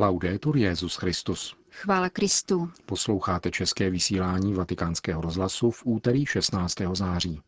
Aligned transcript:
Laudetur 0.00 0.56
Jezus 0.56 0.96
Christus. 0.96 1.56
Chvála 1.70 2.08
Kristu. 2.08 2.70
Posloucháte 2.86 3.50
české 3.50 3.90
vysílání 3.90 4.54
Vatikánského 4.54 5.20
rozhlasu 5.20 5.70
v 5.70 5.82
úterý 5.84 6.26
16. 6.26 6.74
září. 6.92 7.40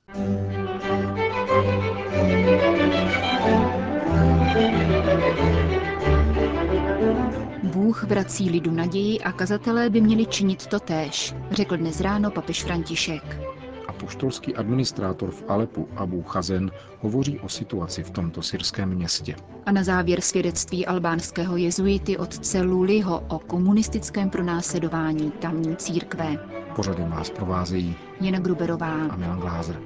Bůh 7.62 8.04
vrací 8.04 8.50
lidu 8.50 8.70
naději 8.70 9.20
a 9.20 9.32
kazatelé 9.32 9.90
by 9.90 10.00
měli 10.00 10.26
činit 10.26 10.66
to 10.66 10.80
též, 10.80 11.34
řekl 11.50 11.76
dnes 11.76 12.00
ráno 12.00 12.30
papež 12.30 12.62
František. 12.64 13.40
Apoštolský 14.00 14.56
administrátor 14.56 15.30
v 15.30 15.44
Alepu 15.48 15.88
Abu 15.96 16.22
Chazen 16.22 16.70
hovoří 16.98 17.40
o 17.40 17.48
situaci 17.48 18.02
v 18.02 18.10
tomto 18.10 18.42
syrském 18.42 18.88
městě. 18.94 19.36
A 19.66 19.72
na 19.72 19.84
závěr 19.84 20.20
svědectví 20.20 20.86
albánského 20.86 21.56
jezuity 21.56 22.18
otce 22.18 22.62
Luliho 22.62 23.20
o 23.28 23.38
komunistickém 23.38 24.30
pronásledování 24.30 25.30
tamní 25.30 25.76
církve. 25.76 26.48
Pořadem 26.76 27.10
vás 27.10 27.30
provázejí 27.30 27.94
Jana 28.20 28.38
Gruberová 28.38 29.06
a 29.06 29.16
Milan 29.16 29.40
Glázer. 29.40 29.82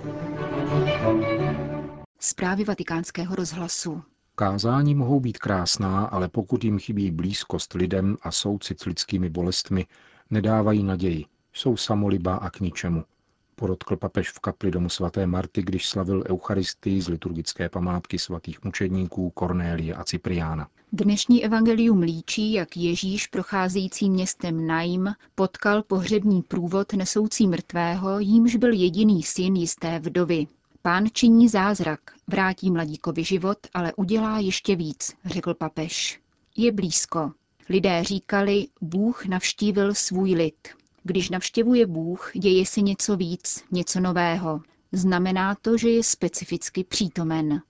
Zprávy 2.21 2.65
vatikánského 2.65 3.35
rozhlasu. 3.35 4.03
Kázání 4.37 4.95
mohou 4.95 5.21
být 5.21 5.39
krásná, 5.39 6.05
ale 6.05 6.29
pokud 6.29 6.65
jim 6.65 6.79
chybí 6.79 7.11
blízkost 7.11 7.73
lidem 7.73 8.17
a 8.23 8.31
soucit 8.31 8.81
s 8.81 8.85
lidskými 8.85 9.31
bolestmi, 9.31 9.87
nedávají 10.31 10.83
naději, 10.83 11.25
jsou 11.53 11.77
samolibá 11.77 12.37
a 12.37 12.51
k 12.51 12.61
ničemu, 12.61 13.05
podotkl 13.55 13.97
papež 13.97 14.31
v 14.31 14.39
kapli 14.39 14.71
domu 14.71 14.89
svaté 14.89 15.27
Marty, 15.27 15.63
když 15.63 15.89
slavil 15.89 16.25
Eucharistii 16.31 17.01
z 17.01 17.09
liturgické 17.09 17.69
památky 17.69 18.19
svatých 18.19 18.65
mučedníků 18.65 19.31
Kornélie 19.31 19.95
a 19.95 20.05
Cypriána. 20.05 20.69
Dnešní 20.93 21.45
evangelium 21.45 22.01
líčí, 22.01 22.53
jak 22.53 22.77
Ježíš 22.77 23.27
procházející 23.27 24.11
městem 24.11 24.67
Naim 24.67 25.15
potkal 25.35 25.83
pohřební 25.83 26.43
průvod 26.43 26.93
nesoucí 26.93 27.47
mrtvého, 27.47 28.19
jímž 28.19 28.57
byl 28.57 28.73
jediný 28.73 29.23
syn 29.23 29.57
jisté 29.57 29.99
vdovy. 29.99 30.47
Pán 30.83 31.07
činí 31.13 31.49
zázrak, 31.49 32.01
vrátí 32.29 32.71
mladíkovi 32.71 33.25
život, 33.25 33.59
ale 33.75 33.93
udělá 33.97 34.39
ještě 34.39 34.77
víc, 34.77 35.13
řekl 35.25 35.55
papež. 35.55 36.21
Je 36.57 36.73
blízko. 36.73 37.33
Lidé 37.69 38.05
říkali, 38.05 38.67
Bůh 38.81 39.27
navštívil 39.27 39.95
svůj 39.95 40.35
lid. 40.35 40.69
Když 41.07 41.31
navštěvuje 41.31 41.87
Bůh, 41.87 42.31
děje 42.35 42.67
se 42.67 42.81
něco 42.81 43.17
víc, 43.17 43.65
něco 43.71 44.01
nového. 44.01 44.61
Znamená 44.93 45.55
to, 45.55 45.77
že 45.77 45.91
je 45.91 46.03
specificky 46.03 46.85
přítomen. 46.85 47.61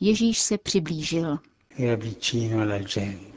Ježíš 0.00 0.40
se 0.40 0.58
přiblížil. 0.58 1.38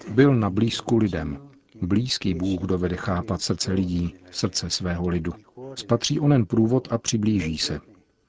Byl 0.09 0.35
na 0.35 0.50
blízku 0.50 0.97
lidem. 0.97 1.50
Blízký 1.81 2.33
Bůh 2.33 2.61
dovede 2.61 2.95
chápat 2.95 3.41
srdce 3.41 3.72
lidí, 3.73 4.16
srdce 4.31 4.69
svého 4.69 5.08
lidu. 5.08 5.33
Spatří 5.75 6.19
onen 6.19 6.45
průvod 6.45 6.88
a 6.91 6.97
přiblíží 6.97 7.58
se. 7.58 7.80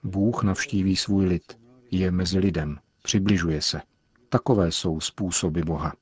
Bůh 0.03 0.43
navštíví 0.43 0.97
svůj 0.97 1.27
lid, 1.27 1.59
je 1.91 2.11
mezi 2.11 2.39
lidem, 2.39 2.79
přibližuje 3.03 3.63
se. 3.63 3.81
Takové 4.29 4.73
jsou 4.73 5.01
způsoby 5.01 5.61
Boha. 5.61 5.93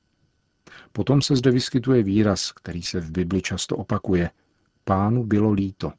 Potom 0.91 1.21
se 1.21 1.35
zde 1.35 1.51
vyskytuje 1.51 2.03
výraz, 2.03 2.51
který 2.51 2.81
se 2.81 2.99
v 2.99 3.11
Bibli 3.11 3.41
často 3.41 3.77
opakuje. 3.77 4.29
Pánu 4.87 5.23
bylo 5.23 5.51
líto. 5.51 5.91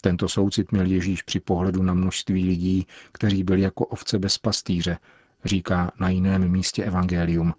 Tento 0.00 0.28
soucit 0.28 0.72
měl 0.72 0.86
Ježíš 0.86 1.22
při 1.22 1.40
pohledu 1.40 1.82
na 1.82 1.94
množství 1.94 2.44
lidí, 2.44 2.86
kteří 3.12 3.44
byli 3.44 3.60
jako 3.60 3.86
ovce 3.86 4.18
bez 4.18 4.38
pastýře, 4.38 4.98
říká 5.44 5.92
na 6.00 6.08
jiném 6.08 6.50
místě 6.50 6.84
Evangelium. 6.84 7.54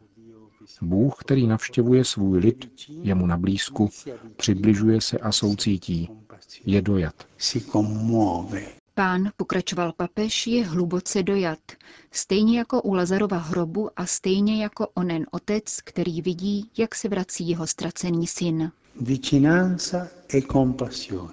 Bůh, 0.82 1.16
který 1.20 1.48
navštěvuje 1.48 2.06
svůj 2.06 2.40
lid, 2.40 2.72
je 3.02 3.16
mu 3.16 3.28
na 3.28 3.38
blízku, 3.38 3.90
přibližuje 4.36 5.02
se 5.02 5.18
a 5.18 5.32
soucítí. 5.32 6.10
Je 6.66 6.82
dojat. 6.82 7.28
Pán, 8.96 9.32
pokračoval 9.38 9.94
papež, 9.94 10.48
je 10.48 10.66
hluboce 10.66 11.24
dojat, 11.24 11.60
stejně 12.12 12.58
jako 12.58 12.82
u 12.82 12.94
Lazarova 12.94 13.38
hrobu 13.38 13.90
a 13.96 14.06
stejně 14.06 14.64
jako 14.64 14.88
onen 14.94 15.26
otec, 15.32 15.82
který 15.84 16.22
vidí, 16.22 16.72
jak 16.78 16.96
se 16.96 17.10
vrací 17.10 17.50
jeho 17.50 17.68
ztracený 17.68 18.28
syn. 18.28 18.72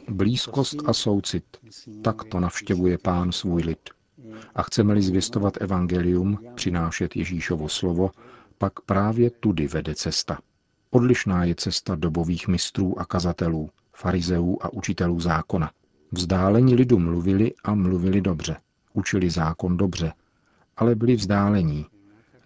Blízkost 0.08 0.76
a 0.86 0.92
soucit. 0.92 1.44
Tak 2.02 2.24
to 2.24 2.40
navštěvuje 2.40 2.98
pán 2.98 3.32
svůj 3.32 3.62
lid. 3.62 3.90
A 4.54 4.62
chceme-li 4.62 5.02
zvěstovat 5.02 5.54
evangelium, 5.60 6.38
přinášet 6.54 7.16
Ježíšovo 7.16 7.68
slovo, 7.68 8.10
pak 8.58 8.80
právě 8.80 9.30
tudy 9.30 9.68
vede 9.68 9.94
cesta. 9.94 10.38
Odlišná 10.90 11.44
je 11.44 11.54
cesta 11.54 11.94
dobových 11.94 12.48
mistrů 12.48 13.00
a 13.00 13.04
kazatelů, 13.04 13.70
farizeů 13.96 14.58
a 14.60 14.72
učitelů 14.72 15.20
zákona. 15.20 15.70
Vzdálení 16.12 16.74
lidu 16.74 16.98
mluvili 16.98 17.52
a 17.64 17.74
mluvili 17.74 18.20
dobře. 18.20 18.56
Učili 18.92 19.30
zákon 19.30 19.76
dobře, 19.76 20.12
ale 20.76 20.94
byli 20.94 21.16
vzdálení. 21.16 21.86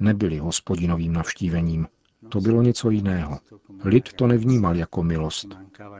Nebyli 0.00 0.38
hospodinovým 0.38 1.12
navštívením. 1.12 1.86
To 2.28 2.40
bylo 2.40 2.62
něco 2.62 2.90
jiného. 2.90 3.38
Lid 3.84 4.12
to 4.12 4.26
nevnímal 4.26 4.76
jako 4.76 5.02
milost, 5.02 5.46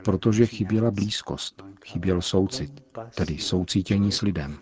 protože 0.05 0.45
chyběla 0.45 0.91
blízkost, 0.91 1.63
chyběl 1.85 2.21
soucit, 2.21 2.83
tedy 3.15 3.37
soucítění 3.37 4.11
s 4.11 4.21
lidem. 4.21 4.57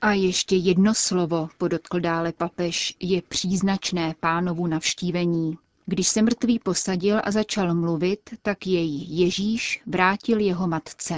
A 0.00 0.12
ještě 0.12 0.56
jedno 0.56 0.94
slovo, 0.94 1.48
podotkl 1.58 2.00
dále 2.00 2.32
papež, 2.32 2.96
je 3.00 3.22
příznačné 3.22 4.14
pánovu 4.20 4.66
navštívení. 4.66 5.58
Když 5.86 6.08
se 6.08 6.22
mrtvý 6.22 6.58
posadil 6.58 7.20
a 7.24 7.30
začal 7.30 7.74
mluvit, 7.74 8.20
tak 8.42 8.66
jej 8.66 9.06
Ježíš 9.08 9.82
vrátil 9.86 10.40
jeho 10.40 10.66
matce. 10.68 11.14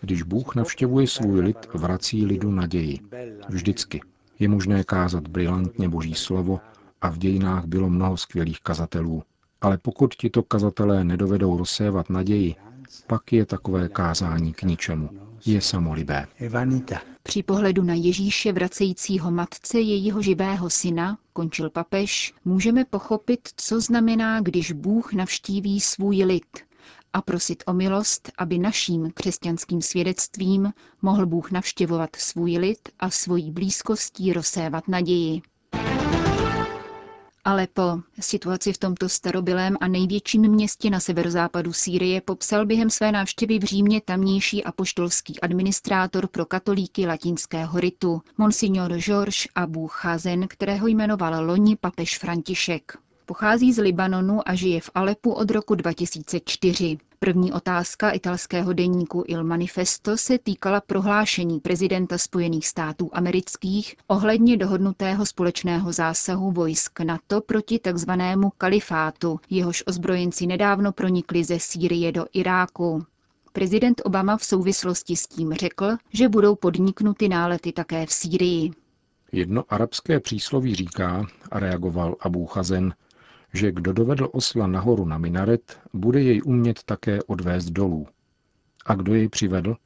Když 0.00 0.22
Bůh 0.22 0.54
navštěvuje 0.54 1.06
svůj 1.06 1.40
lid, 1.40 1.56
vrací 1.74 2.26
lidu 2.26 2.50
naději. 2.50 3.00
Vždycky. 3.48 4.00
Je 4.38 4.48
možné 4.48 4.84
kázat 4.84 5.28
brilantně 5.28 5.88
Boží 5.88 6.14
slovo 6.14 6.60
a 7.00 7.10
v 7.10 7.18
dějinách 7.18 7.64
bylo 7.64 7.90
mnoho 7.90 8.16
skvělých 8.16 8.60
kazatelů. 8.60 9.22
Ale 9.60 9.78
pokud 9.78 10.14
tito 10.14 10.42
kazatelé 10.42 11.04
nedovedou 11.04 11.56
rozsévat 11.56 12.10
naději, 12.10 12.54
pak 13.06 13.32
je 13.32 13.46
takové 13.46 13.88
kázání 13.88 14.52
k 14.52 14.62
ničemu. 14.62 15.10
Je 15.46 15.60
samolibé. 15.60 16.26
Při 17.22 17.42
pohledu 17.42 17.82
na 17.82 17.94
Ježíše 17.94 18.52
vracejícího 18.52 19.30
matce 19.30 19.80
jejího 19.80 20.22
živého 20.22 20.70
syna, 20.70 21.18
končil 21.32 21.70
papež, 21.70 22.34
můžeme 22.44 22.84
pochopit, 22.84 23.48
co 23.56 23.80
znamená, 23.80 24.40
když 24.40 24.72
Bůh 24.72 25.12
navštíví 25.12 25.80
svůj 25.80 26.24
lid 26.24 26.46
a 27.12 27.22
prosit 27.22 27.62
o 27.66 27.72
milost, 27.72 28.30
aby 28.38 28.58
naším 28.58 29.10
křesťanským 29.14 29.82
svědectvím 29.82 30.72
mohl 31.02 31.26
Bůh 31.26 31.50
navštěvovat 31.50 32.16
svůj 32.16 32.58
lid 32.58 32.88
a 32.98 33.10
svojí 33.10 33.50
blízkostí 33.50 34.32
rozsévat 34.32 34.88
naději. 34.88 35.42
Alepo, 37.46 38.00
situaci 38.20 38.72
v 38.72 38.78
tomto 38.78 39.08
starobylém 39.08 39.76
a 39.80 39.88
největším 39.88 40.42
městě 40.42 40.90
na 40.90 41.00
severozápadu 41.00 41.72
Sýrie, 41.72 42.20
popsal 42.20 42.66
během 42.66 42.90
své 42.90 43.12
návštěvy 43.12 43.58
v 43.58 43.64
Římě 43.64 44.00
tamnější 44.00 44.64
apoštolský 44.64 45.40
administrátor 45.40 46.26
pro 46.26 46.46
katolíky 46.46 47.06
latinského 47.06 47.80
ritu, 47.80 48.22
monsignor 48.38 48.98
Georges 48.98 49.46
Abu 49.54 49.88
Chazen, 49.88 50.48
kterého 50.48 50.86
jmenoval 50.86 51.46
loni 51.46 51.76
papež 51.76 52.18
František. 52.18 53.03
Pochází 53.26 53.72
z 53.72 53.78
Libanonu 53.78 54.48
a 54.48 54.54
žije 54.54 54.80
v 54.80 54.90
Alepu 54.94 55.32
od 55.32 55.50
roku 55.50 55.74
2004. 55.74 56.98
První 57.18 57.52
otázka 57.52 58.10
italského 58.10 58.72
deníku 58.72 59.24
Il 59.26 59.44
Manifesto 59.44 60.16
se 60.16 60.38
týkala 60.38 60.80
prohlášení 60.80 61.60
prezidenta 61.60 62.18
Spojených 62.18 62.66
států 62.66 63.10
amerických 63.12 63.96
ohledně 64.06 64.56
dohodnutého 64.56 65.26
společného 65.26 65.92
zásahu 65.92 66.52
vojsk 66.52 67.00
NATO 67.00 67.40
proti 67.40 67.78
takzvanému 67.78 68.52
kalifátu, 68.58 69.40
jehož 69.50 69.82
ozbrojenci 69.86 70.46
nedávno 70.46 70.92
pronikli 70.92 71.44
ze 71.44 71.58
Sýrie 71.58 72.12
do 72.12 72.26
Iráku. 72.32 73.04
Prezident 73.52 74.00
Obama 74.04 74.36
v 74.36 74.44
souvislosti 74.44 75.16
s 75.16 75.26
tím 75.26 75.52
řekl, 75.52 75.96
že 76.12 76.28
budou 76.28 76.54
podniknuty 76.54 77.28
nálety 77.28 77.72
také 77.72 78.06
v 78.06 78.12
Sýrii. 78.12 78.70
Jedno 79.32 79.64
arabské 79.68 80.20
přísloví 80.20 80.74
říká, 80.74 81.26
a 81.50 81.58
reagoval 81.58 82.16
Abu 82.20 82.46
Chazen, 82.46 82.94
že 83.54 83.72
kdo 83.72 83.92
dovedl 83.92 84.28
osla 84.32 84.66
nahoru 84.66 85.06
na 85.06 85.18
minaret, 85.18 85.78
bude 85.92 86.22
jej 86.22 86.42
umět 86.44 86.82
také 86.82 87.22
odvést 87.22 87.70
dolů. 87.70 88.06
A 88.86 88.94
kdo 88.94 89.14
jej 89.14 89.28
přivedl? 89.28 89.76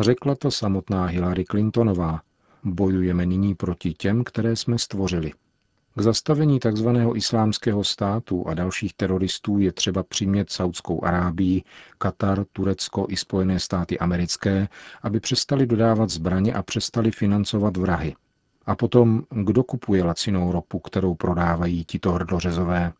Řekla 0.00 0.34
to 0.34 0.50
samotná 0.50 1.06
Hillary 1.06 1.44
Clintonová. 1.44 2.20
Bojujeme 2.64 3.26
nyní 3.26 3.54
proti 3.54 3.92
těm, 3.94 4.24
které 4.24 4.56
jsme 4.56 4.78
stvořili. 4.78 5.32
K 5.96 6.00
zastavení 6.00 6.60
tzv. 6.60 6.88
islámského 7.14 7.84
státu 7.84 8.48
a 8.48 8.54
dalších 8.54 8.94
teroristů 8.94 9.58
je 9.58 9.72
třeba 9.72 10.02
přimět 10.02 10.50
Saudskou 10.50 11.04
Arábii, 11.04 11.62
Katar, 11.98 12.44
Turecko 12.52 13.06
i 13.08 13.16
Spojené 13.16 13.60
státy 13.60 13.98
americké, 13.98 14.68
aby 15.02 15.20
přestali 15.20 15.66
dodávat 15.66 16.10
zbraně 16.10 16.54
a 16.54 16.62
přestali 16.62 17.10
financovat 17.10 17.76
vrahy. 17.76 18.14
A 18.66 18.76
potom, 18.76 19.22
kdo 19.30 19.64
kupuje 19.64 20.04
lacinou 20.04 20.52
ropu, 20.52 20.78
kterou 20.78 21.14
prodávají 21.14 21.84
tito 21.84 22.12
hrdořezové? 22.12 22.92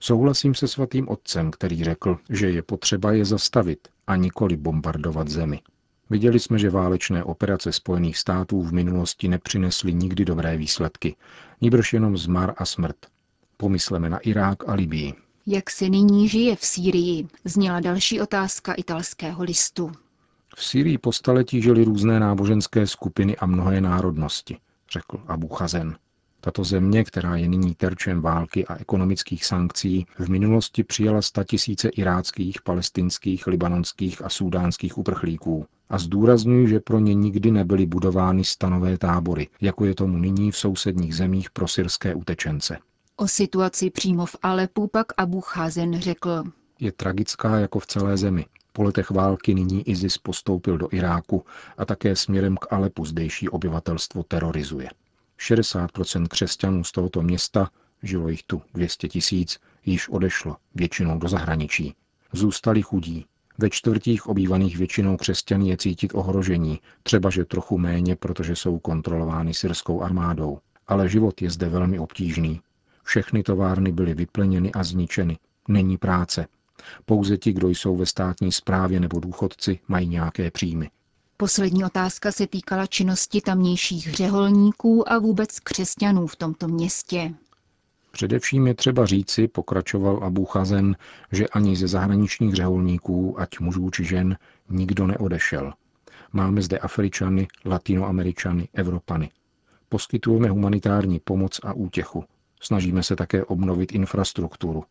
Souhlasím 0.00 0.54
se 0.54 0.68
svatým 0.68 1.08
otcem, 1.08 1.50
který 1.50 1.84
řekl, 1.84 2.18
že 2.30 2.50
je 2.50 2.62
potřeba 2.62 3.12
je 3.12 3.24
zastavit 3.24 3.88
a 4.06 4.16
nikoli 4.16 4.56
bombardovat 4.56 5.28
zemi. 5.28 5.60
Viděli 6.10 6.40
jsme, 6.40 6.58
že 6.58 6.70
válečné 6.70 7.24
operace 7.24 7.72
Spojených 7.72 8.18
států 8.18 8.62
v 8.62 8.72
minulosti 8.72 9.28
nepřinesly 9.28 9.94
nikdy 9.94 10.24
dobré 10.24 10.56
výsledky, 10.56 11.16
níbrž 11.60 11.92
jenom 11.92 12.16
zmar 12.16 12.54
a 12.56 12.64
smrt. 12.64 12.96
Pomysleme 13.56 14.10
na 14.10 14.18
Irák 14.18 14.68
a 14.68 14.74
Libii. 14.74 15.14
Jak 15.46 15.70
se 15.70 15.88
nyní 15.88 16.28
žije 16.28 16.56
v 16.56 16.64
Sýrii? 16.64 17.26
Zněla 17.44 17.80
další 17.80 18.20
otázka 18.20 18.72
italského 18.72 19.44
listu. 19.44 19.92
V 20.56 20.64
Sýrii 20.64 20.98
po 20.98 21.12
staletí 21.12 21.62
žili 21.62 21.84
různé 21.84 22.20
náboženské 22.20 22.86
skupiny 22.86 23.36
a 23.36 23.46
mnohé 23.46 23.80
národnosti, 23.80 24.56
řekl 24.92 25.20
Abu 25.26 25.48
Chazen. 25.48 25.96
Tato 26.40 26.64
země, 26.64 27.04
která 27.04 27.36
je 27.36 27.48
nyní 27.48 27.74
terčem 27.74 28.20
války 28.20 28.66
a 28.66 28.76
ekonomických 28.76 29.44
sankcí, 29.44 30.06
v 30.18 30.28
minulosti 30.28 30.84
přijala 30.84 31.22
statisíce 31.22 31.88
iráckých, 31.88 32.62
palestinských, 32.62 33.46
libanonských 33.46 34.24
a 34.24 34.28
súdánských 34.28 34.98
uprchlíků. 34.98 35.66
A 35.88 35.98
zdůrazňuji, 35.98 36.68
že 36.68 36.80
pro 36.80 36.98
ně 36.98 37.14
nikdy 37.14 37.50
nebyly 37.50 37.86
budovány 37.86 38.44
stanové 38.44 38.98
tábory, 38.98 39.48
jako 39.60 39.84
je 39.84 39.94
tomu 39.94 40.18
nyní 40.18 40.50
v 40.50 40.56
sousedních 40.56 41.16
zemích 41.16 41.50
pro 41.50 41.68
syrské 41.68 42.14
utečence. 42.14 42.78
O 43.16 43.28
situaci 43.28 43.90
přímo 43.90 44.26
v 44.26 44.36
Alepu 44.42 44.86
pak 44.86 45.06
Abu 45.16 45.40
Chazen 45.40 46.00
řekl. 46.00 46.44
Je 46.80 46.92
tragická 46.92 47.58
jako 47.58 47.78
v 47.78 47.86
celé 47.86 48.16
zemi. 48.16 48.46
Po 48.76 48.82
letech 48.82 49.10
války 49.10 49.54
nyní 49.54 49.88
ISIS 49.88 50.18
postoupil 50.18 50.78
do 50.78 50.88
Iráku 50.90 51.44
a 51.78 51.84
také 51.84 52.16
směrem 52.16 52.56
k 52.56 52.72
Alepu 52.72 53.04
zdejší 53.04 53.48
obyvatelstvo 53.48 54.22
terorizuje. 54.22 54.88
60% 55.40 56.26
křesťanů 56.28 56.84
z 56.84 56.92
tohoto 56.92 57.22
města, 57.22 57.70
žilo 58.02 58.28
jich 58.28 58.42
tu 58.42 58.62
200 58.74 59.08
tisíc, 59.08 59.60
již 59.86 60.08
odešlo, 60.08 60.56
většinou 60.74 61.18
do 61.18 61.28
zahraničí. 61.28 61.94
Zůstali 62.32 62.82
chudí. 62.82 63.26
Ve 63.58 63.70
čtvrtích 63.70 64.26
obývaných 64.26 64.78
většinou 64.78 65.16
křesťany 65.16 65.68
je 65.68 65.76
cítit 65.76 66.14
ohrožení, 66.14 66.80
třeba 67.02 67.30
že 67.30 67.44
trochu 67.44 67.78
méně, 67.78 68.16
protože 68.16 68.56
jsou 68.56 68.78
kontrolovány 68.78 69.54
syrskou 69.54 70.02
armádou. 70.02 70.58
Ale 70.86 71.08
život 71.08 71.42
je 71.42 71.50
zde 71.50 71.68
velmi 71.68 71.98
obtížný. 71.98 72.60
Všechny 73.02 73.42
továrny 73.42 73.92
byly 73.92 74.14
vyplněny 74.14 74.72
a 74.72 74.84
zničeny. 74.84 75.38
Není 75.68 75.96
práce. 75.96 76.46
Pouze 77.04 77.36
ti, 77.36 77.52
kdo 77.52 77.68
jsou 77.68 77.96
ve 77.96 78.06
státní 78.06 78.52
správě 78.52 79.00
nebo 79.00 79.20
důchodci, 79.20 79.78
mají 79.88 80.08
nějaké 80.08 80.50
příjmy. 80.50 80.90
Poslední 81.36 81.84
otázka 81.84 82.32
se 82.32 82.46
týkala 82.46 82.86
činnosti 82.86 83.40
tamnějších 83.40 84.14
řeholníků 84.14 85.12
a 85.12 85.18
vůbec 85.18 85.60
křesťanů 85.60 86.26
v 86.26 86.36
tomto 86.36 86.68
městě. 86.68 87.34
Především 88.12 88.66
je 88.66 88.74
třeba 88.74 89.06
říci, 89.06 89.48
pokračoval 89.48 90.24
Abu 90.24 90.44
Chazen, 90.44 90.96
že 91.32 91.48
ani 91.48 91.76
ze 91.76 91.88
zahraničních 91.88 92.54
řeholníků, 92.54 93.40
ať 93.40 93.60
mužů 93.60 93.90
či 93.90 94.04
žen, 94.04 94.36
nikdo 94.68 95.06
neodešel. 95.06 95.72
Máme 96.32 96.62
zde 96.62 96.78
Afričany, 96.78 97.48
Latinoameričany, 97.64 98.68
Evropany. 98.74 99.30
Poskytujeme 99.88 100.48
humanitární 100.48 101.20
pomoc 101.24 101.60
a 101.62 101.72
útěchu. 101.72 102.24
Snažíme 102.60 103.02
se 103.02 103.16
také 103.16 103.44
obnovit 103.44 103.92
infrastrukturu. 103.92 104.84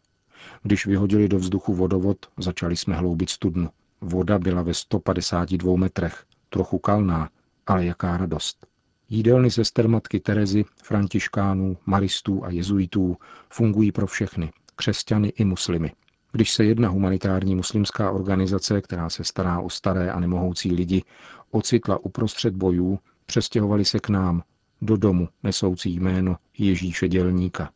Když 0.63 0.85
vyhodili 0.85 1.27
do 1.29 1.37
vzduchu 1.37 1.73
vodovod, 1.73 2.17
začali 2.37 2.75
jsme 2.75 2.95
hloubit 2.95 3.29
studnu. 3.29 3.69
Voda 4.01 4.39
byla 4.39 4.61
ve 4.61 4.73
152 4.73 5.77
metrech 5.77 6.25
trochu 6.49 6.79
kalná, 6.79 7.29
ale 7.67 7.85
jaká 7.85 8.17
radost. 8.17 8.67
Jídelny 9.09 9.51
sester 9.51 9.87
matky 9.87 10.19
Terezy, 10.19 10.65
františkánů, 10.83 11.77
maristů 11.85 12.45
a 12.45 12.49
jezuitů 12.49 13.17
fungují 13.49 13.91
pro 13.91 14.07
všechny, 14.07 14.51
křesťany 14.75 15.27
i 15.27 15.45
muslimy. 15.45 15.91
Když 16.31 16.51
se 16.51 16.65
jedna 16.65 16.89
humanitární 16.89 17.55
muslimská 17.55 18.11
organizace, 18.11 18.81
která 18.81 19.09
se 19.09 19.23
stará 19.23 19.59
o 19.59 19.69
staré 19.69 20.11
a 20.11 20.19
nemohoucí 20.19 20.71
lidi, 20.73 21.03
ocitla 21.51 22.05
uprostřed 22.05 22.55
bojů, 22.55 22.99
přestěhovali 23.25 23.85
se 23.85 23.99
k 23.99 24.09
nám, 24.09 24.43
do 24.81 24.97
domu 24.97 25.29
nesoucí 25.43 25.95
jméno 25.99 26.37
Ježíše 26.57 27.07
Dělníka. 27.07 27.69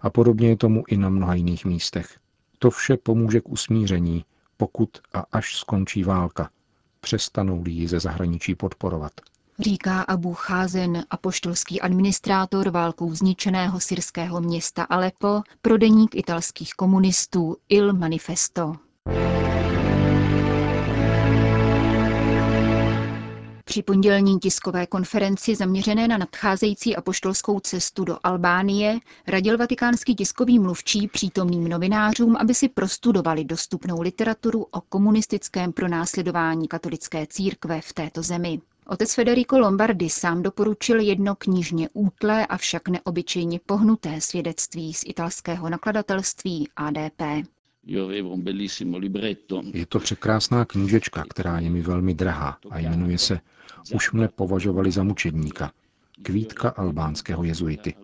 A 0.00 0.10
podobně 0.10 0.48
je 0.48 0.56
tomu 0.56 0.84
i 0.88 0.96
na 0.96 1.08
mnoha 1.08 1.34
jiných 1.34 1.64
místech. 1.64 2.18
To 2.58 2.70
vše 2.70 2.96
pomůže 2.96 3.40
k 3.40 3.48
usmíření, 3.48 4.24
pokud 4.56 4.88
a 5.12 5.24
až 5.32 5.56
skončí 5.56 6.04
válka, 6.04 6.50
přestanou-li 7.00 7.70
ji 7.70 7.88
ze 7.88 8.00
zahraničí 8.00 8.54
podporovat. 8.54 9.12
Říká 9.58 10.02
Abu 10.02 10.34
Cházen, 10.34 11.04
apoštolský 11.10 11.80
administrátor 11.80 12.70
válkou 12.70 13.14
zničeného 13.14 13.80
syrského 13.80 14.40
města 14.40 14.82
Aleppo, 14.82 15.42
pro 15.62 15.76
deník 15.78 16.14
italských 16.14 16.74
komunistů 16.74 17.56
Il 17.68 17.92
Manifesto. 17.92 18.76
Při 23.70 23.82
pondělní 23.82 24.38
tiskové 24.38 24.86
konferenci 24.86 25.56
zaměřené 25.56 26.08
na 26.08 26.18
nadcházející 26.18 26.96
apoštolskou 26.96 27.60
cestu 27.60 28.04
do 28.04 28.18
Albánie 28.22 28.98
radil 29.26 29.58
vatikánský 29.58 30.14
tiskový 30.14 30.58
mluvčí 30.58 31.08
přítomným 31.08 31.68
novinářům, 31.68 32.36
aby 32.36 32.54
si 32.54 32.68
prostudovali 32.68 33.44
dostupnou 33.44 34.00
literaturu 34.00 34.66
o 34.70 34.80
komunistickém 34.80 35.72
pronásledování 35.72 36.68
katolické 36.68 37.26
církve 37.26 37.80
v 37.80 37.92
této 37.92 38.22
zemi. 38.22 38.60
Otec 38.86 39.14
Federico 39.14 39.58
Lombardi 39.58 40.10
sám 40.10 40.42
doporučil 40.42 41.00
jedno 41.00 41.34
knižně 41.34 41.88
útlé, 41.92 42.46
avšak 42.46 42.88
neobyčejně 42.88 43.60
pohnuté 43.66 44.20
svědectví 44.20 44.94
z 44.94 45.02
italského 45.06 45.70
nakladatelství 45.70 46.68
ADP. 46.76 47.22
Je 49.72 49.86
to 49.86 49.98
překrásná 49.98 50.64
knížečka, 50.64 51.24
která 51.30 51.58
je 51.58 51.70
mi 51.70 51.82
velmi 51.82 52.14
drahá 52.14 52.58
a 52.70 52.78
jmenuje 52.78 53.18
se 53.18 53.40
Už 53.94 54.12
mne 54.12 54.28
považovali 54.28 54.92
za 54.92 55.02
mučedníka. 55.02 55.72
Kvítka 56.22 56.68
albánského 56.68 57.44
jezuity. 57.44 57.94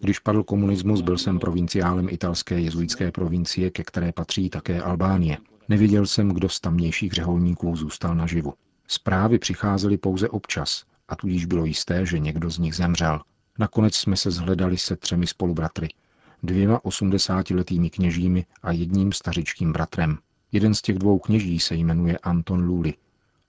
Když 0.00 0.18
padl 0.18 0.42
komunismus, 0.42 1.00
byl 1.00 1.18
jsem 1.18 1.38
provinciálem 1.38 2.08
italské 2.10 2.60
jezuitské 2.60 3.12
provincie, 3.12 3.70
ke 3.70 3.84
které 3.84 4.12
patří 4.12 4.50
také 4.50 4.82
Albánie. 4.82 5.38
Neviděl 5.68 6.06
jsem, 6.06 6.28
kdo 6.28 6.48
z 6.48 6.60
tamnějších 6.60 7.12
řeholníků 7.12 7.76
zůstal 7.76 8.14
naživu. 8.14 8.54
Zprávy 8.86 9.38
přicházely 9.38 9.98
pouze 9.98 10.28
občas 10.28 10.84
a 11.08 11.16
tudíž 11.16 11.44
bylo 11.44 11.64
jisté, 11.64 12.06
že 12.06 12.18
někdo 12.18 12.50
z 12.50 12.58
nich 12.58 12.74
zemřel. 12.74 13.20
Nakonec 13.58 13.94
jsme 13.94 14.16
se 14.16 14.30
zhledali 14.30 14.78
se 14.78 14.96
třemi 14.96 15.26
spolubratry 15.26 15.88
dvěma 16.42 16.84
osmdesátiletými 16.84 17.90
kněžími 17.90 18.46
a 18.62 18.72
jedním 18.72 19.12
stařičkým 19.12 19.72
bratrem. 19.72 20.18
Jeden 20.52 20.74
z 20.74 20.82
těch 20.82 20.98
dvou 20.98 21.18
kněží 21.18 21.60
se 21.60 21.74
jmenuje 21.74 22.18
Anton 22.18 22.64
Luli. 22.64 22.94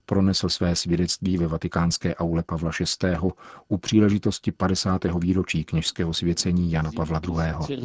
Pronesl 0.06 0.48
své 0.48 0.76
svědectví 0.76 1.38
ve 1.38 1.46
vatikánské 1.46 2.14
aule 2.14 2.42
Pavla 2.42 2.70
VI. 3.02 3.16
u 3.68 3.78
příležitosti 3.78 4.52
50. 4.52 5.04
výročí 5.18 5.64
kněžského 5.64 6.14
svěcení 6.14 6.72
Jana 6.72 6.90
Pavla 6.96 7.20
II. 7.28 7.78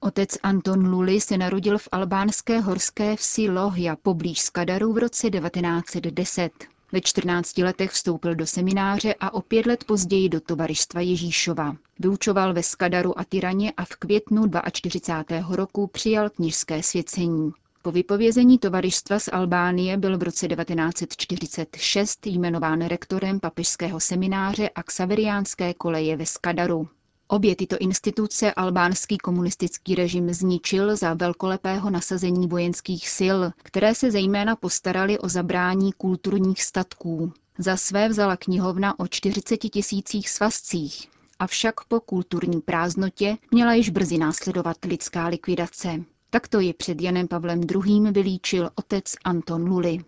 Otec 0.00 0.38
Anton 0.42 0.86
Luli 0.90 1.20
se 1.20 1.38
narodil 1.38 1.78
v 1.78 1.88
albánské 1.92 2.60
horské 2.60 3.16
vsi 3.16 3.50
Lohja 3.50 3.96
poblíž 3.96 4.40
Skadaru 4.40 4.92
v 4.92 4.98
roce 4.98 5.30
1910. 5.30 6.52
Ve 6.92 7.00
14 7.00 7.58
letech 7.58 7.90
vstoupil 7.90 8.34
do 8.34 8.46
semináře 8.46 9.14
a 9.20 9.34
o 9.34 9.40
pět 9.40 9.66
let 9.66 9.84
později 9.84 10.28
do 10.28 10.40
tovaristva 10.40 11.00
Ježíšova. 11.00 11.76
Vyučoval 11.98 12.54
ve 12.54 12.62
Skadaru 12.62 13.18
a 13.18 13.24
Tyraně 13.24 13.72
a 13.76 13.84
v 13.84 13.88
květnu 13.88 14.50
42. 14.72 15.56
roku 15.56 15.86
přijal 15.86 16.30
knižské 16.30 16.82
svěcení. 16.82 17.52
Po 17.82 17.92
vypovězení 17.92 18.58
tovaristva 18.58 19.18
z 19.18 19.28
Albánie 19.32 19.96
byl 19.96 20.18
v 20.18 20.22
roce 20.22 20.48
1946 20.48 22.26
jmenován 22.26 22.84
rektorem 22.84 23.40
papežského 23.40 24.00
semináře 24.00 24.68
a 24.68 24.82
ksaveriánské 24.82 25.74
koleje 25.74 26.16
ve 26.16 26.26
Skadaru. 26.26 26.88
Obě 27.32 27.56
tyto 27.56 27.76
instituce 27.78 28.54
albánský 28.54 29.18
komunistický 29.18 29.94
režim 29.94 30.34
zničil 30.34 30.96
za 30.96 31.14
velkolepého 31.14 31.90
nasazení 31.90 32.46
vojenských 32.46 33.08
sil, 33.18 33.38
které 33.62 33.94
se 33.94 34.10
zejména 34.10 34.56
postarali 34.56 35.18
o 35.18 35.28
zabrání 35.28 35.92
kulturních 35.92 36.62
statků. 36.62 37.32
Za 37.58 37.76
své 37.76 38.08
vzala 38.08 38.36
knihovna 38.36 39.00
o 39.00 39.08
40 39.08 39.56
tisících 39.56 40.30
svazcích, 40.30 41.08
avšak 41.38 41.84
po 41.84 42.00
kulturní 42.00 42.60
prázdnotě 42.60 43.36
měla 43.50 43.74
již 43.74 43.90
brzy 43.90 44.18
následovat 44.18 44.76
lidská 44.84 45.26
likvidace. 45.26 46.00
Takto 46.30 46.60
ji 46.60 46.72
před 46.72 47.02
Janem 47.02 47.28
Pavlem 47.28 47.60
II. 47.86 48.12
vylíčil 48.12 48.70
otec 48.74 49.14
Anton 49.24 49.68
Luli. 49.68 49.98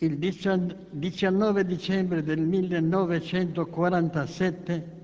Il 0.00 0.16
19 0.16 0.74
dicembre 1.64 2.22
del 2.22 2.50
1947 2.50 5.01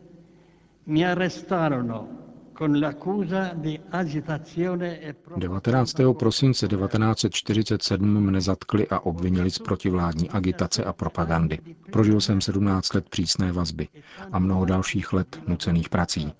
19. 5.36 5.94
prosince 6.18 6.68
1947 6.68 8.20
mne 8.20 8.40
zatkli 8.40 8.88
a 8.88 9.00
obvinili 9.00 9.50
z 9.50 9.58
protivládní 9.58 10.30
agitace 10.30 10.84
a 10.84 10.92
propagandy. 10.92 11.58
Prožil 11.92 12.20
jsem 12.20 12.40
17 12.40 12.94
let 12.94 13.08
přísné 13.08 13.52
vazby 13.52 13.88
a 14.32 14.38
mnoho 14.38 14.64
dalších 14.64 15.12
let 15.12 15.40
nucených 15.48 15.88
prací. 15.88 16.32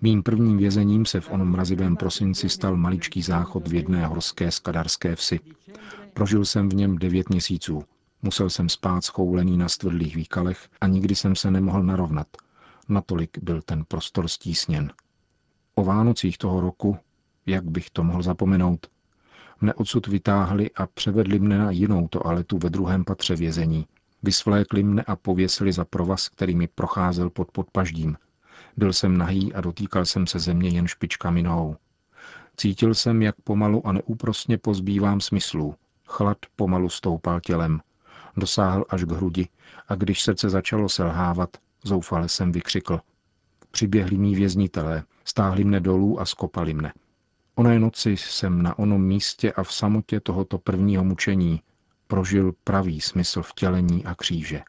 Mým 0.00 0.22
prvním 0.22 0.58
vězením 0.58 1.06
se 1.06 1.20
v 1.20 1.30
onom 1.30 1.48
mrazivém 1.50 1.96
prosinci 1.96 2.48
stal 2.48 2.76
maličký 2.76 3.22
záchod 3.22 3.68
v 3.68 3.74
jedné 3.74 4.06
horské 4.06 4.50
skadarské 4.50 5.16
vsi. 5.16 5.40
Prožil 6.14 6.44
jsem 6.44 6.68
v 6.68 6.74
něm 6.74 6.98
devět 6.98 7.28
měsíců. 7.28 7.82
Musel 8.22 8.50
jsem 8.50 8.68
spát 8.68 9.04
schoulený 9.04 9.56
na 9.58 9.68
stvrdlých 9.68 10.16
výkalech 10.16 10.68
a 10.80 10.86
nikdy 10.86 11.14
jsem 11.14 11.36
se 11.36 11.50
nemohl 11.50 11.82
narovnat. 11.82 12.26
Natolik 12.88 13.38
byl 13.38 13.62
ten 13.62 13.84
prostor 13.84 14.28
stísněn. 14.28 14.92
O 15.74 15.84
Vánocích 15.84 16.38
toho 16.38 16.60
roku, 16.60 16.98
jak 17.46 17.64
bych 17.64 17.90
to 17.90 18.04
mohl 18.04 18.22
zapomenout, 18.22 18.86
mne 19.60 19.74
odsud 19.74 20.06
vytáhli 20.06 20.70
a 20.70 20.86
převedli 20.86 21.38
mne 21.38 21.58
na 21.58 21.70
jinou 21.70 22.08
toaletu 22.08 22.58
ve 22.58 22.70
druhém 22.70 23.04
patře 23.04 23.36
vězení. 23.36 23.86
Vysvlékli 24.22 24.82
mne 24.82 25.02
a 25.02 25.16
pověsili 25.16 25.72
za 25.72 25.84
provaz, 25.84 26.28
který 26.28 26.54
mi 26.54 26.68
procházel 26.68 27.30
pod 27.30 27.50
podpaždím. 27.50 28.16
Byl 28.76 28.92
jsem 28.92 29.18
nahý 29.18 29.54
a 29.54 29.60
dotýkal 29.60 30.04
jsem 30.04 30.26
se 30.26 30.38
země 30.38 30.68
jen 30.68 30.86
špičkami 30.86 31.42
nohou. 31.42 31.76
Cítil 32.56 32.94
jsem, 32.94 33.22
jak 33.22 33.34
pomalu 33.44 33.86
a 33.86 33.92
neúprostně 33.92 34.58
pozbývám 34.58 35.20
smyslů. 35.20 35.74
Chlad 36.06 36.38
pomalu 36.56 36.88
stoupal 36.88 37.40
tělem. 37.40 37.80
Dosáhl 38.36 38.84
až 38.88 39.04
k 39.04 39.12
hrudi 39.12 39.48
a 39.88 39.94
když 39.94 40.22
srdce 40.22 40.50
začalo 40.50 40.88
selhávat, 40.88 41.56
zoufale 41.86 42.28
jsem 42.28 42.52
vykřikl. 42.52 43.00
Přiběhli 43.70 44.18
mý 44.18 44.34
věznitelé, 44.34 45.04
stáhli 45.24 45.64
mne 45.64 45.80
dolů 45.80 46.20
a 46.20 46.24
skopali 46.24 46.74
mne. 46.74 46.92
Oné 47.54 47.78
noci 47.78 48.16
jsem 48.16 48.62
na 48.62 48.78
onom 48.78 49.02
místě 49.02 49.52
a 49.52 49.62
v 49.62 49.72
samotě 49.72 50.20
tohoto 50.20 50.58
prvního 50.58 51.04
mučení 51.04 51.62
prožil 52.06 52.52
pravý 52.64 53.00
smysl 53.00 53.42
vtělení 53.42 54.04
a 54.04 54.14
kříže. 54.14 54.62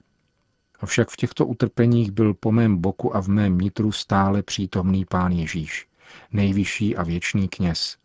Avšak 0.79 1.09
v 1.09 1.15
těchto 1.15 1.45
utrpeních 1.45 2.11
byl 2.11 2.33
po 2.33 2.51
mém 2.51 2.77
boku 2.77 3.15
a 3.15 3.21
v 3.21 3.27
mém 3.27 3.57
nitru 3.57 3.91
stále 3.91 4.43
přítomný 4.43 5.05
pán 5.05 5.31
Ježíš, 5.31 5.87
nejvyšší 6.31 6.95
a 6.95 7.03
věčný 7.03 7.47
kněz. 7.47 7.97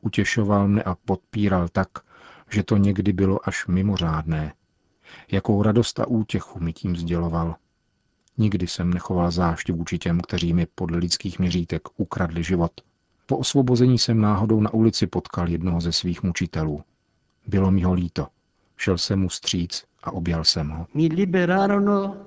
Utěšoval 0.00 0.68
mne 0.68 0.82
a 0.82 0.94
podpíral 0.94 1.68
tak, 1.68 1.88
že 2.50 2.62
to 2.62 2.76
někdy 2.76 3.12
bylo 3.12 3.48
až 3.48 3.66
mimořádné. 3.66 4.54
Jakou 5.32 5.62
radost 5.62 6.00
a 6.00 6.06
útěchu 6.06 6.60
mi 6.60 6.72
tím 6.72 6.96
sděloval. 6.96 7.56
Nikdy 8.38 8.66
jsem 8.66 8.94
nechoval 8.94 9.30
zášť 9.30 9.70
vůči 9.70 9.98
těm, 9.98 10.20
kteří 10.20 10.52
mi 10.52 10.66
podle 10.74 10.98
lidských 10.98 11.38
měřítek 11.38 11.82
ukradli 11.96 12.44
život. 12.44 12.72
Po 13.26 13.36
osvobození 13.36 13.98
jsem 13.98 14.20
náhodou 14.20 14.60
na 14.60 14.74
ulici 14.74 15.06
potkal 15.06 15.48
jednoho 15.48 15.80
ze 15.80 15.92
svých 15.92 16.22
mučitelů. 16.22 16.82
Bylo 17.46 17.70
mi 17.70 17.82
ho 17.82 17.92
líto. 17.92 18.26
Šel 18.76 18.98
jsem 18.98 19.20
mu 19.20 19.30
stříc 19.30 19.84
a 20.02 20.12
objal 20.12 20.44
jsem 20.44 20.68
ho. 20.70 20.86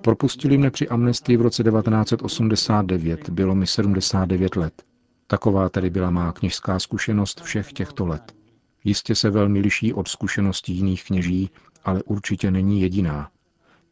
Propustili 0.01 0.57
mne 0.57 0.72
při 0.72 0.88
amnestii 0.88 1.38
v 1.38 1.41
roce 1.41 1.63
1989, 1.63 3.29
bylo 3.29 3.55
mi 3.55 3.67
79 3.67 4.55
let. 4.55 4.83
Taková 5.27 5.69
tedy 5.69 5.89
byla 5.89 6.10
má 6.10 6.31
kněžská 6.31 6.79
zkušenost 6.79 7.41
všech 7.41 7.74
těchto 7.74 8.05
let. 8.05 8.36
Jistě 8.83 9.15
se 9.15 9.29
velmi 9.29 9.60
liší 9.60 9.93
od 9.93 10.07
zkušeností 10.07 10.74
jiných 10.75 11.05
kněží, 11.05 11.50
ale 11.86 12.03
určitě 12.03 12.51
není 12.51 12.81
jediná. 12.81 13.29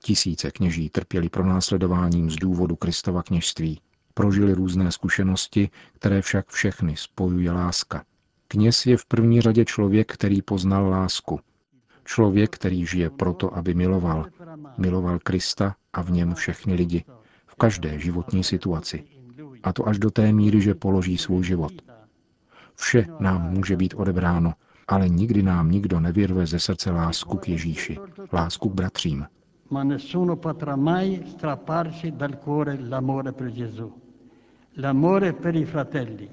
Tisíce 0.03 0.51
kněží 0.51 0.89
trpěli 0.89 1.29
pronásledováním 1.29 2.29
z 2.29 2.35
důvodu 2.35 2.75
Kristova 2.75 3.23
kněžství. 3.23 3.81
Prožili 4.13 4.53
různé 4.53 4.91
zkušenosti, 4.91 5.69
které 5.93 6.21
však 6.21 6.49
všechny 6.49 6.97
spojuje 6.97 7.51
láska. 7.51 8.03
Kněz 8.47 8.85
je 8.85 8.97
v 8.97 9.05
první 9.05 9.41
řadě 9.41 9.65
člověk, 9.65 10.13
který 10.13 10.41
poznal 10.41 10.89
lásku– 10.89 11.39
Člověk, 12.05 12.49
který 12.49 12.85
žije 12.85 13.09
proto, 13.09 13.55
aby 13.55 13.73
miloval. 13.73 14.25
Miloval 14.77 15.19
Krista 15.19 15.75
a 15.93 16.01
v 16.01 16.11
něm 16.11 16.33
všechny 16.33 16.73
lidi. 16.73 17.03
V 17.47 17.55
každé 17.55 17.99
životní 17.99 18.43
situaci. 18.43 19.03
A 19.63 19.73
to 19.73 19.87
až 19.87 19.99
do 19.99 20.11
té 20.11 20.31
míry, 20.31 20.61
že 20.61 20.75
položí 20.75 21.17
svůj 21.17 21.43
život. 21.43 21.73
Vše 22.75 23.05
nám 23.19 23.51
může 23.51 23.75
být 23.75 23.93
odebráno, 23.97 24.53
ale 24.87 25.09
nikdy 25.09 25.43
nám 25.43 25.71
nikdo 25.71 25.99
nevyrve 25.99 26.45
ze 26.45 26.59
srdce 26.59 26.91
lásku 26.91 27.37
k 27.37 27.49
Ježíši, 27.49 27.97
lásku 28.33 28.69
k 28.69 28.73
bratřím. 28.73 29.25
Ma 29.71 29.83
nessuno 29.83 30.35
potrà 30.35 30.75
mai 30.75 31.23
strapparci 31.25 32.15
dal 32.15 32.37
cuore 32.37 32.77
l'amore 32.77 33.31
per 33.31 33.51
Gesù, 33.51 33.89
l'amore 34.73 35.33
per 35.33 35.55
i 35.55 35.65
fratelli, 35.65 36.29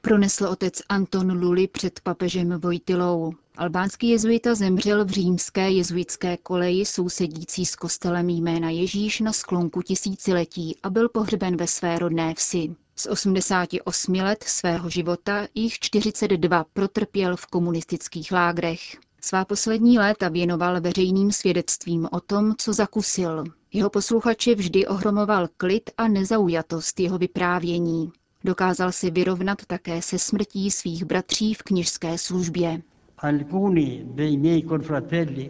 pronesl 0.00 0.44
otec 0.44 0.82
Anton 0.88 1.38
Luli 1.40 1.68
před 1.68 2.00
papežem 2.00 2.60
Vojtilou. 2.60 3.32
Albánský 3.56 4.08
jezuita 4.08 4.54
zemřel 4.54 5.04
v 5.04 5.10
římské 5.10 5.70
jezuitské 5.70 6.36
koleji 6.36 6.84
sousedící 6.86 7.66
s 7.66 7.76
kostelem 7.76 8.28
jména 8.28 8.70
Ježíš 8.70 9.20
na 9.20 9.32
sklonku 9.32 9.82
tisíciletí 9.82 10.76
a 10.82 10.90
byl 10.90 11.08
pohřben 11.08 11.56
ve 11.56 11.66
své 11.66 11.98
rodné 11.98 12.34
vsi. 12.34 12.76
Z 12.96 13.06
88 13.06 14.14
let 14.14 14.42
svého 14.42 14.90
života 14.90 15.46
jich 15.54 15.78
42 15.78 16.64
protrpěl 16.72 17.36
v 17.36 17.46
komunistických 17.46 18.32
lágrech. 18.32 19.09
Svá 19.22 19.44
poslední 19.44 19.98
léta 19.98 20.28
věnoval 20.28 20.80
veřejným 20.80 21.32
svědectvím 21.32 22.08
o 22.12 22.20
tom, 22.20 22.54
co 22.58 22.72
zakusil. 22.72 23.44
Jeho 23.72 23.90
posluchače 23.90 24.54
vždy 24.54 24.86
ohromoval 24.86 25.48
klid 25.56 25.90
a 25.96 26.08
nezaujatost 26.08 27.00
jeho 27.00 27.18
vyprávění. 27.18 28.12
Dokázal 28.44 28.92
si 28.92 29.10
vyrovnat 29.10 29.66
také 29.66 30.02
se 30.02 30.18
smrtí 30.18 30.70
svých 30.70 31.04
bratří 31.04 31.54
v 31.54 31.62
knižské 31.62 32.18
službě. 32.18 32.82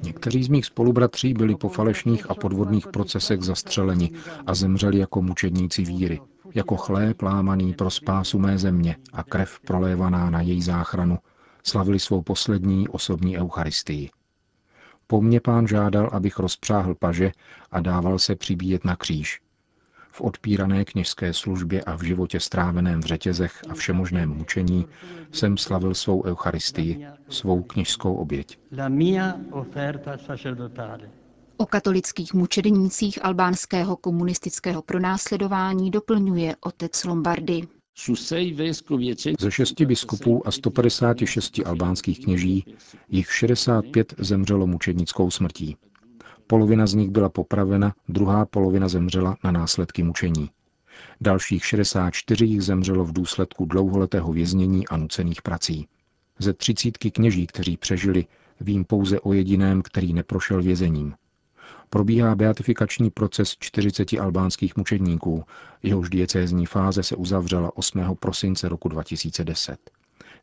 Někteří 0.02 0.44
z 0.44 0.48
mých 0.48 0.66
spolubratří 0.66 1.34
byli 1.34 1.56
po 1.56 1.68
falešných 1.68 2.30
a 2.30 2.34
podvodných 2.34 2.86
procesech 2.86 3.42
zastřeleni 3.42 4.10
a 4.46 4.54
zemřeli 4.54 4.98
jako 4.98 5.22
mučedníci 5.22 5.82
víry, 5.82 6.20
jako 6.54 6.76
chléb 6.76 7.22
lámaný 7.22 7.74
pro 7.74 7.90
spásu 7.90 8.38
mé 8.38 8.58
země 8.58 8.96
a 9.12 9.22
krev 9.22 9.60
prolévaná 9.60 10.30
na 10.30 10.40
její 10.40 10.62
záchranu, 10.62 11.18
slavili 11.62 11.98
svou 11.98 12.22
poslední 12.22 12.88
osobní 12.88 13.38
eucharistii. 13.38 14.10
Po 15.06 15.20
mně 15.22 15.40
pán 15.40 15.66
žádal, 15.66 16.10
abych 16.12 16.38
rozpřáhl 16.38 16.94
paže 16.94 17.32
a 17.70 17.80
dával 17.80 18.18
se 18.18 18.36
přibíjet 18.36 18.84
na 18.84 18.96
kříž, 18.96 19.40
v 20.12 20.20
odpírané 20.20 20.84
kněžské 20.84 21.32
službě 21.34 21.82
a 21.82 21.96
v 21.96 22.02
životě 22.02 22.40
stráveném 22.40 23.00
v 23.00 23.04
řetězech 23.04 23.62
a 23.68 23.74
všemožném 23.74 24.30
mučení 24.30 24.86
jsem 25.32 25.56
slavil 25.56 25.94
svou 25.94 26.24
eucharistii, 26.24 27.06
svou 27.28 27.62
kněžskou 27.62 28.14
oběť. 28.14 28.58
O 31.56 31.66
katolických 31.66 32.34
mučednících 32.34 33.24
albánského 33.24 33.96
komunistického 33.96 34.82
pronásledování 34.82 35.90
doplňuje 35.90 36.56
otec 36.60 37.04
Lombardy. 37.04 37.62
Ze 39.40 39.50
šesti 39.50 39.86
biskupů 39.86 40.46
a 40.46 40.50
156 40.50 41.60
albánských 41.64 42.20
kněží 42.20 42.64
jich 43.08 43.32
65 43.32 44.14
zemřelo 44.18 44.66
mučednickou 44.66 45.30
smrtí. 45.30 45.76
Polovina 46.46 46.86
z 46.86 46.94
nich 46.94 47.10
byla 47.10 47.28
popravena, 47.28 47.94
druhá 48.08 48.46
polovina 48.46 48.88
zemřela 48.88 49.36
na 49.44 49.50
následky 49.50 50.02
mučení. 50.02 50.50
Dalších 51.20 51.66
64 51.66 52.44
jich 52.44 52.62
zemřelo 52.62 53.04
v 53.04 53.12
důsledku 53.12 53.64
dlouholetého 53.64 54.32
věznění 54.32 54.88
a 54.88 54.96
nucených 54.96 55.42
prací. 55.42 55.88
Ze 56.38 56.52
třicítky 56.52 57.10
kněží, 57.10 57.46
kteří 57.46 57.76
přežili, 57.76 58.26
vím 58.60 58.84
pouze 58.84 59.20
o 59.20 59.32
jediném, 59.32 59.82
který 59.82 60.12
neprošel 60.12 60.62
vězením. 60.62 61.14
Probíhá 61.90 62.34
beatifikační 62.34 63.10
proces 63.10 63.56
40 63.58 64.12
albánských 64.12 64.76
mučedníků, 64.76 65.44
jehož 65.82 66.10
diecézní 66.10 66.66
fáze 66.66 67.02
se 67.02 67.16
uzavřela 67.16 67.76
8. 67.76 68.16
prosince 68.20 68.68
roku 68.68 68.88
2010. 68.88 69.90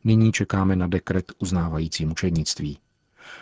Nyní 0.04 0.32
čekáme 0.32 0.76
na 0.76 0.86
dekret 0.86 1.32
uznávající 1.38 2.06
mučednictví. 2.06 2.78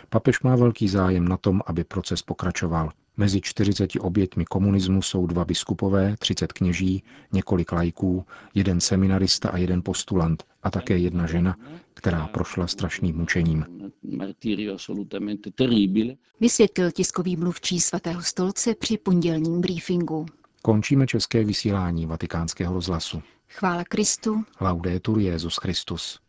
Papež 0.09 0.41
má 0.41 0.55
velký 0.55 0.87
zájem 0.87 1.27
na 1.27 1.37
tom, 1.37 1.61
aby 1.65 1.83
proces 1.83 2.21
pokračoval. 2.21 2.91
Mezi 3.17 3.41
40 3.41 3.89
oběťmi 3.99 4.45
komunismu 4.45 5.01
jsou 5.01 5.27
dva 5.27 5.45
biskupové, 5.45 6.15
30 6.19 6.53
kněží, 6.53 7.03
několik 7.31 7.71
lajků, 7.71 8.25
jeden 8.55 8.81
seminarista 8.81 9.49
a 9.49 9.57
jeden 9.57 9.81
postulant 9.83 10.43
a 10.63 10.71
také 10.71 10.97
jedna 10.97 11.27
žena, 11.27 11.55
která 11.93 12.27
prošla 12.27 12.67
strašným 12.67 13.17
mučením. 13.17 13.65
Vysvětlil 16.39 16.91
tiskový 16.91 17.35
mluvčí 17.35 17.79
svatého 17.79 18.21
stolce 18.21 18.75
při 18.75 18.97
pondělním 18.97 19.61
briefingu. 19.61 20.25
Končíme 20.61 21.07
české 21.07 21.43
vysílání 21.43 22.05
vatikánského 22.05 22.73
rozhlasu. 22.73 23.21
Chvála 23.49 23.83
Kristu. 23.83 24.43
Laudetur 24.61 25.19
Jezus 25.19 25.57
Christus. 25.57 26.19